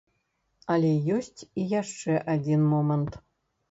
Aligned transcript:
Але 0.75 0.91
ёсць 1.17 1.41
і 1.59 1.69
яшчэ 1.81 2.11
адзін 2.37 2.69
момант. 2.77 3.25